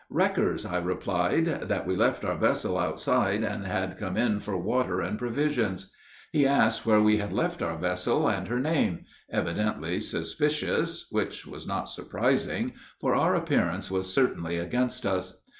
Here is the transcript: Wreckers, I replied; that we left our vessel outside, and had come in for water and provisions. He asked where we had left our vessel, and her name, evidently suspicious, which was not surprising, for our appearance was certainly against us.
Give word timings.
Wreckers, 0.09 0.65
I 0.65 0.79
replied; 0.79 1.45
that 1.45 1.85
we 1.85 1.95
left 1.95 2.25
our 2.25 2.35
vessel 2.35 2.75
outside, 2.75 3.43
and 3.43 3.67
had 3.67 3.99
come 3.99 4.17
in 4.17 4.39
for 4.39 4.57
water 4.57 4.99
and 4.99 5.15
provisions. 5.19 5.91
He 6.31 6.43
asked 6.47 6.87
where 6.87 6.99
we 6.99 7.17
had 7.17 7.31
left 7.31 7.61
our 7.61 7.77
vessel, 7.77 8.27
and 8.27 8.47
her 8.47 8.59
name, 8.59 9.05
evidently 9.29 9.99
suspicious, 9.99 11.05
which 11.11 11.45
was 11.45 11.67
not 11.67 11.83
surprising, 11.87 12.73
for 12.99 13.13
our 13.13 13.35
appearance 13.35 13.91
was 13.91 14.11
certainly 14.11 14.57
against 14.57 15.05
us. 15.05 15.43